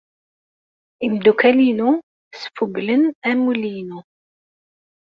Imeddukal-inu 1.05 1.89
sfuglen 2.39 3.03
amulli-inu. 3.29 3.99